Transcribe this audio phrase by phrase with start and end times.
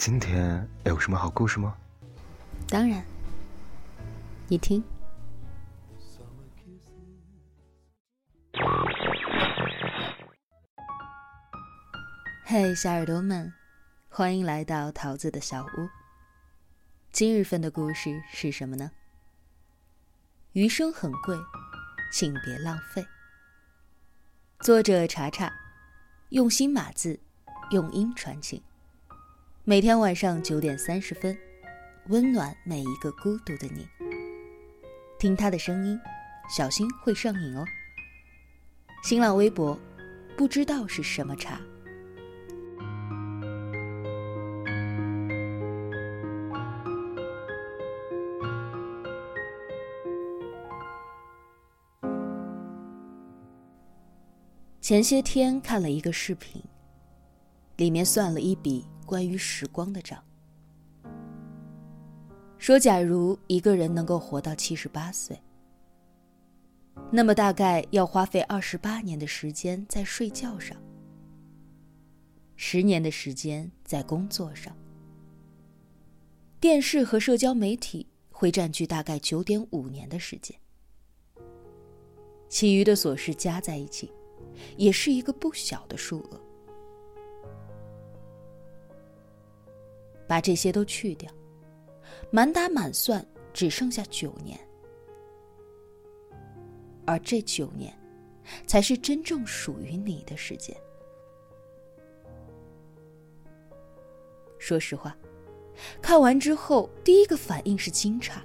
[0.00, 1.76] 今天有什么好故事吗？
[2.66, 3.04] 当然，
[4.48, 4.82] 你听。
[12.46, 13.52] 嘿，小耳朵们，
[14.08, 15.90] 欢迎来到桃子的小屋。
[17.12, 18.90] 今日份的故事是什么呢？
[20.52, 21.36] 余生很贵，
[22.10, 23.04] 请别浪费。
[24.60, 25.52] 作者查查，
[26.30, 27.20] 用心码字，
[27.70, 28.62] 用音传情。
[29.70, 31.38] 每天晚上九点三十分，
[32.08, 33.86] 温暖每一个孤独的你。
[35.16, 35.96] 听他的声音，
[36.48, 37.64] 小心会上瘾哦。
[39.04, 39.78] 新浪微博，
[40.36, 41.60] 不知道是什么茶。
[54.80, 56.60] 前些天看了一个视频，
[57.76, 60.22] 里面算了一笔关于时光的账，
[62.58, 65.36] 说假如一个人能够活到七十八岁，
[67.10, 70.80] 那么大概要花费二十八年的时间在睡觉上，
[72.54, 74.72] 十年的时间在工作上，
[76.60, 80.56] 电视和社交媒体会占据大概九点五年的时间，
[82.48, 84.08] 其余的琐事加在一起。
[84.76, 86.49] 也是一个不小的数额。
[90.30, 91.28] 把这些都去掉，
[92.30, 94.56] 满打满算只剩下九年，
[97.04, 97.92] 而这九年，
[98.64, 100.72] 才是真正属于你的时间。
[104.56, 105.16] 说实话，
[106.00, 108.38] 看完之后，第一个反应是惊诧。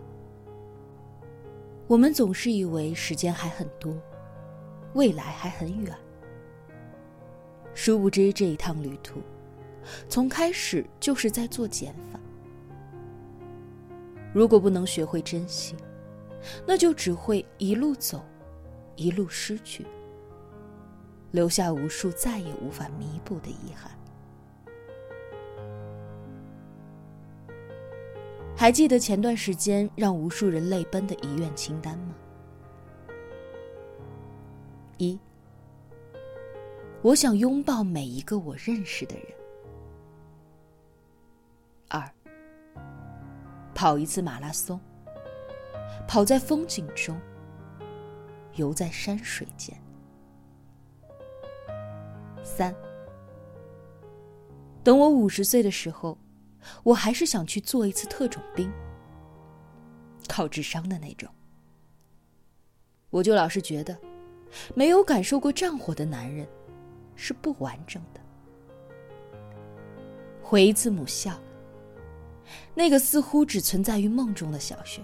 [1.85, 3.95] 我们总是以为时间还很多，
[4.95, 5.95] 未来还很远。
[7.75, 9.22] 殊不知，这一趟旅途，
[10.09, 12.19] 从开始就是在做减法。
[14.34, 15.75] 如果不能学会珍惜，
[16.66, 18.24] 那就只会一路走，
[18.95, 19.85] 一路失去，
[21.31, 23.91] 留下无数再也无法弥补的遗憾。
[28.57, 32.16] 还记得前段时间让无数人泪奔的遗愿清单吗？
[34.97, 35.19] 一。
[37.01, 39.25] 我想拥抱每一个我认识的人。
[43.75, 44.80] 跑一次马拉松，
[46.08, 47.19] 跑在风景中，
[48.53, 49.80] 游在山水间。
[52.41, 52.74] 三，
[54.84, 56.18] 等我五十岁的时候，
[56.81, 58.72] 我还是想去做一次特种兵，
[60.28, 61.30] 靠智商的那种。
[63.09, 63.96] 我就老是觉得，
[64.74, 66.47] 没有感受过战火的男人。
[67.18, 68.19] 是不完整的。
[70.44, 71.31] 回一次母校，
[72.73, 75.01] 那个似乎只存在于梦中的小学。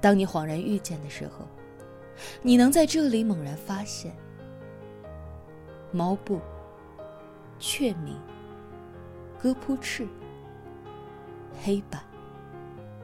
[0.00, 1.46] 当你恍然遇见的时候，
[2.42, 4.16] 你能在这里猛然发现：
[5.92, 6.40] 毛布、
[7.58, 8.16] 雀鸣、
[9.42, 10.06] 鸽扑翅、
[11.62, 12.02] 黑板、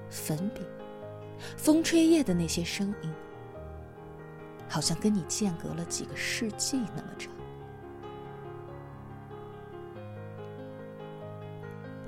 [0.09, 0.63] 粉笔、
[1.57, 3.13] 风吹叶的那些声音。
[4.67, 7.31] 好像跟你间隔了几个世纪那么长，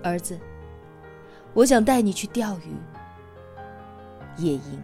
[0.06, 0.38] 儿子，
[1.52, 2.76] 我想带你去钓鱼、
[4.36, 4.82] 野营、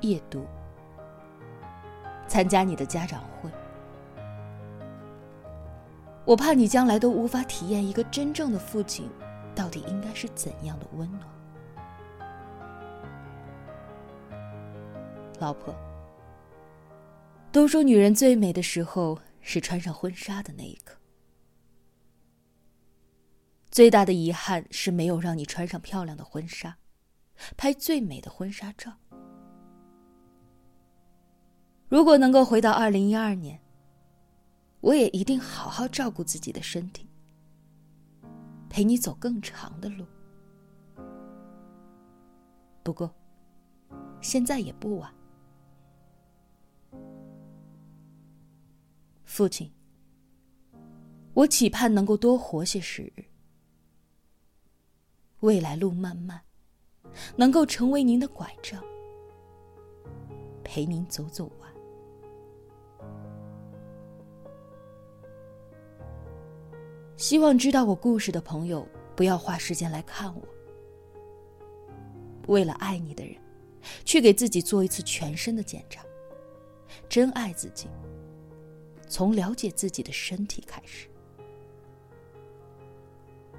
[0.00, 0.46] 夜读、
[2.26, 3.50] 参加你的家长会。
[6.24, 9.08] 我怕你将来都无法体验一个真正的父亲
[9.54, 11.22] 到底应该是怎样的温暖，
[15.38, 15.74] 老婆。
[17.50, 20.94] 都说女人最美的时候是穿上婚纱的那一刻。
[23.78, 26.78] 最大的遗憾是没有让你穿上漂亮的婚纱，
[27.56, 28.92] 拍最美的婚纱照。
[31.88, 33.60] 如果能够回到二零一二年，
[34.80, 37.08] 我也一定好好照顾自己的身体，
[38.68, 40.04] 陪你走更长的路。
[42.82, 43.14] 不过，
[44.20, 45.14] 现在也不晚。
[49.22, 49.72] 父亲，
[51.32, 53.24] 我期盼能够多活些时日。
[55.40, 56.40] 未来路漫漫，
[57.36, 58.82] 能够成为您的拐杖，
[60.64, 61.68] 陪您走走完。
[67.16, 70.42] 希望知道我故事的朋友不要花时间来看我。
[72.46, 73.36] 为了爱你的人，
[74.04, 76.04] 去给自己做一次全身的检查，
[77.08, 77.88] 真爱自己。
[79.08, 81.08] 从了解自己的身体开始，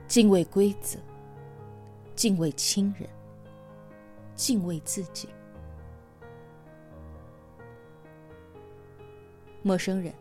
[0.07, 0.99] 敬畏规则，
[2.19, 3.09] 敬畏亲人，
[4.35, 5.29] 敬畏自己。
[9.61, 10.13] 陌生人，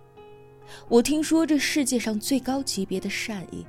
[0.89, 3.67] 我听说这世界上最高级别的善意，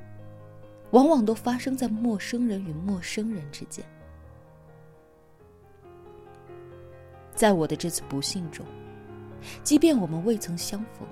[0.91, 3.83] 往往都发生在陌生人与陌生人之间。
[7.33, 8.63] 在我的这次不幸中，
[9.63, 11.07] 即便我们未曾相逢。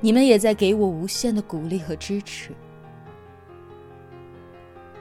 [0.00, 2.54] 你们也在给我无限的鼓励和支持，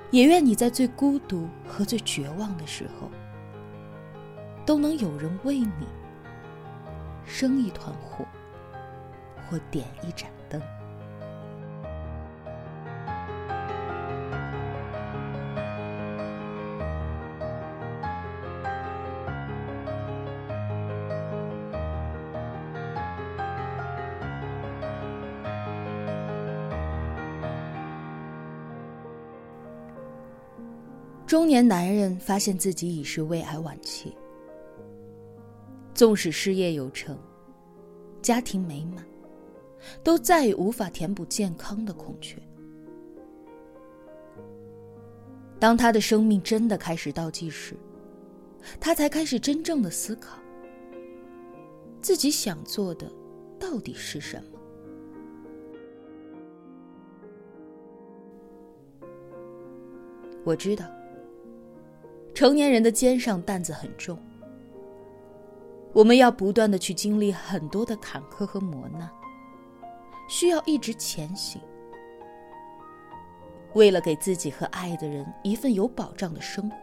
[0.09, 3.09] 也愿你在最孤独和最绝望的时候，
[4.65, 5.87] 都能有人为你
[7.25, 8.25] 生一团火，
[9.49, 10.29] 或点一盏
[31.27, 34.15] 中年男人发现自己已是胃癌晚期，
[35.93, 37.19] 纵使事业有成，
[38.21, 39.05] 家庭美满，
[40.01, 42.41] 都再也无法填补健康的空缺。
[45.59, 47.75] 当他的生命真的开始倒计时，
[48.79, 50.39] 他才开始真正的思考，
[52.01, 53.11] 自己想做的
[53.59, 54.59] 到底是什么。
[60.45, 60.85] 我知道。
[62.37, 64.15] 成年人的肩上担子很重，
[65.91, 69.09] 我们要不断的去经历很多的坎坷和磨难，
[70.29, 71.59] 需要一直前行。
[73.73, 76.77] 为了给自己和爱的人一份有保障的生活，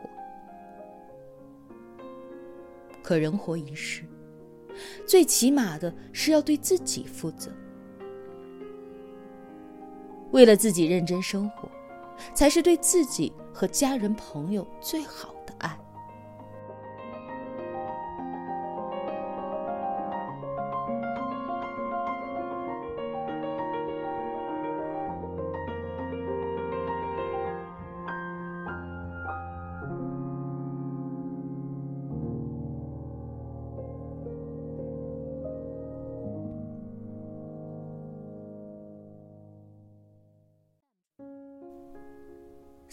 [3.01, 4.05] 可人活一世，
[5.07, 7.53] 最起码的是要对自己负责。
[10.33, 11.69] 为了自己认真生活，
[12.35, 15.33] 才是对自己和家人朋友最好。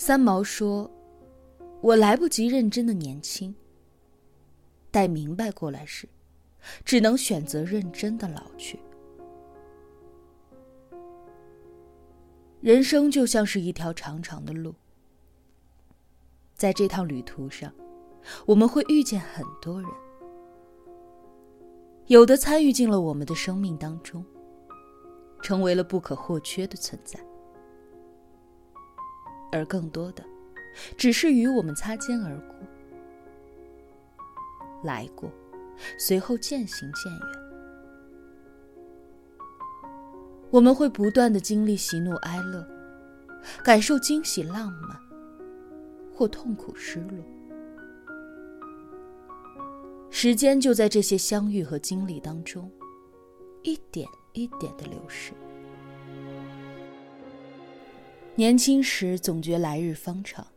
[0.04, 0.90] 三毛说
[1.80, 3.54] ：“我来不及认真的年轻，
[4.90, 6.10] 待明白过来时，
[6.84, 8.80] 只能选择认真的老去。
[12.62, 14.74] 人生就像是一条长长的路，
[16.56, 17.72] 在这趟旅途上，
[18.48, 19.92] 我们会遇见很多人，
[22.08, 24.26] 有的参与进了我们的生命当中，
[25.44, 27.24] 成为了不可或缺的存在。”
[29.52, 30.24] 而更多的，
[30.98, 32.56] 只是与我们擦肩而过，
[34.84, 35.32] 来过，
[35.98, 37.22] 随后渐行渐远。
[40.50, 42.68] 我们会不断的经历喜怒哀乐，
[43.64, 45.00] 感受惊喜浪漫，
[46.14, 47.18] 或痛苦失落。
[50.10, 52.70] 时间就在这些相遇和经历当中，
[53.64, 55.32] 一点一点的流逝。
[58.36, 60.48] 年轻时总觉来日方长，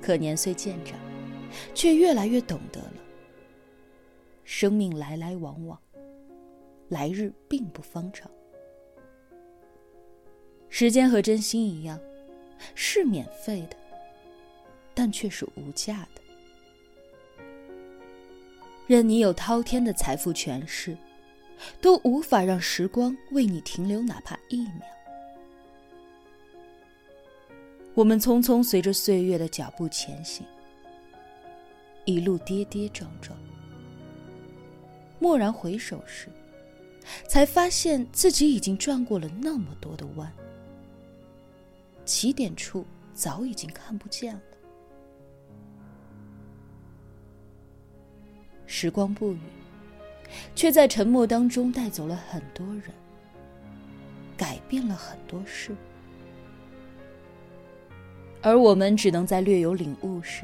[0.00, 0.98] 可年岁渐长，
[1.74, 2.94] 却越来越懂得了，
[4.44, 5.80] 生命来来往往，
[6.90, 8.30] 来日并不方长。
[10.68, 11.98] 时间和真心一样，
[12.74, 13.76] 是免费的，
[14.92, 16.20] 但却是无价的。
[18.86, 20.94] 任你有滔天的财富权势，
[21.80, 24.82] 都无法让时光为你停留哪怕一秒。
[27.94, 30.46] 我们匆匆随着岁月的脚步前行，
[32.06, 33.38] 一路跌跌撞撞。
[35.20, 36.28] 蓦然回首时，
[37.28, 40.32] 才发现自己已经转过了那么多的弯，
[42.06, 44.40] 起点处早已经看不见了。
[48.66, 49.38] 时光不语，
[50.54, 52.84] 却在沉默当中带走了很多人，
[54.34, 55.76] 改变了很多事。
[58.42, 60.42] 而我们只能在略有领悟时，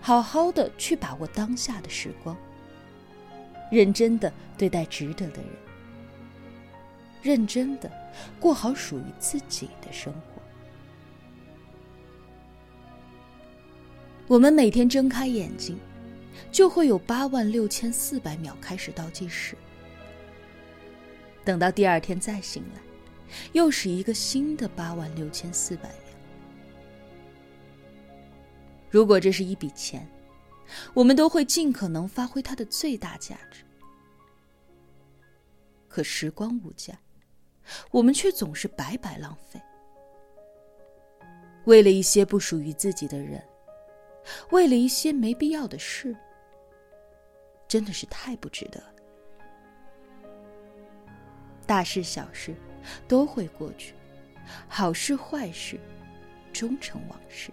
[0.00, 2.36] 好好的去把握当下的时光，
[3.70, 5.50] 认真的对待值得的人，
[7.22, 7.90] 认真的
[8.40, 10.42] 过好属于自己的生活。
[14.26, 15.78] 我们每天睁开眼睛，
[16.50, 19.56] 就会有八万六千四百秒开始倒计时，
[21.44, 22.80] 等到第二天再醒来，
[23.52, 25.88] 又是一个新的八万六千四百。
[28.92, 30.06] 如果这是一笔钱，
[30.92, 33.64] 我们都会尽可能发挥它的最大价值。
[35.88, 36.92] 可时光无价，
[37.90, 39.58] 我们却总是白白浪费。
[41.64, 43.42] 为了一些不属于自己的人，
[44.50, 46.14] 为了一些没必要的事，
[47.66, 48.82] 真的是太不值得。
[51.66, 52.54] 大事小事
[53.08, 53.94] 都会过去，
[54.68, 55.80] 好事坏事
[56.52, 57.50] 终成往事。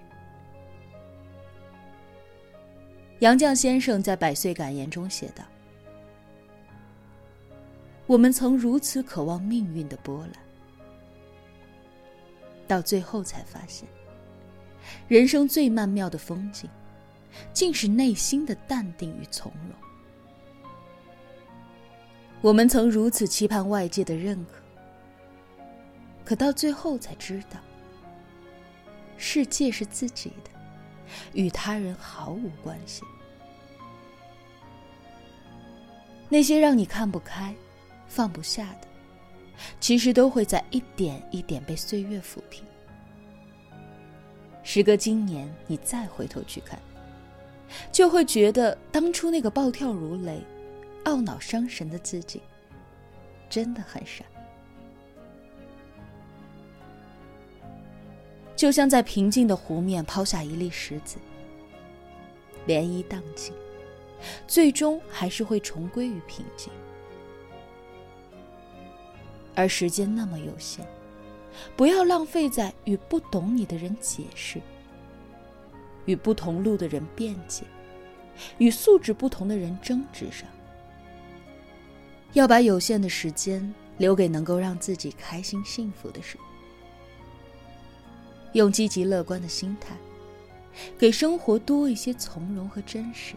[3.19, 5.43] 杨绛先生在《百岁感言》中写道
[8.07, 10.31] ：“我们曾如此渴望命运的波澜，
[12.65, 13.85] 到最后才发现，
[15.09, 16.69] 人生最曼妙的风景，
[17.51, 19.75] 竟是内心的淡定与从容。
[22.39, 24.63] 我们曾如此期盼外界的认可，
[26.23, 27.59] 可到最后才知道，
[29.17, 30.51] 世界是自己的。”
[31.33, 33.03] 与他人毫无关系。
[36.29, 37.55] 那些让你看不开、
[38.07, 38.87] 放不下的，
[39.79, 42.63] 其实都会在一点一点被岁月抚平。
[44.63, 46.79] 时隔今年，你再回头去看，
[47.91, 50.39] 就会觉得当初那个暴跳如雷、
[51.05, 52.41] 懊恼伤神的自己，
[53.49, 54.23] 真的很傻。
[58.59, 61.15] 就像在平静的湖面抛下一粒石子，
[62.67, 63.53] 涟漪荡起，
[64.47, 66.69] 最终还是会重归于平静。
[69.55, 70.85] 而时间那么有限，
[71.77, 74.59] 不要浪费在与不懂你的人解释、
[76.03, 77.63] 与不同路的人辩解、
[78.57, 80.45] 与素质不同的人争执上。
[82.33, 86.37] 要把有限的时间留给能够让自己开心幸福的事。
[88.53, 89.95] 用积极乐观的心态，
[90.97, 93.35] 给生活多一些从容和真实。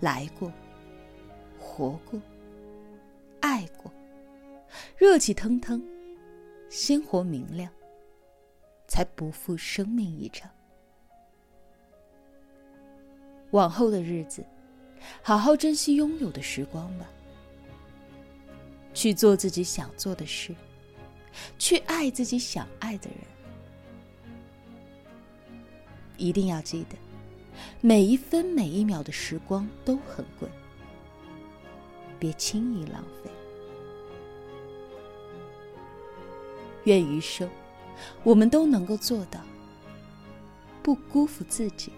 [0.00, 0.52] 来过，
[1.58, 2.20] 活过，
[3.40, 3.90] 爱过，
[4.96, 5.82] 热气腾腾，
[6.68, 7.70] 鲜活明亮，
[8.86, 10.50] 才不负生命一场。
[13.52, 14.44] 往后的日子，
[15.22, 17.08] 好好珍惜拥有的时光吧，
[18.92, 20.54] 去做自己想做的事。
[21.58, 23.18] 去爱自己想爱的人，
[26.16, 26.96] 一定要记得，
[27.80, 30.48] 每一分每一秒的时光都很贵，
[32.18, 33.30] 别轻易浪费。
[36.84, 37.50] 愿余生，
[38.22, 39.40] 我们都能够做到，
[40.82, 41.92] 不辜负自己，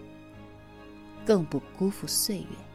[1.26, 2.67] 更不辜负岁月。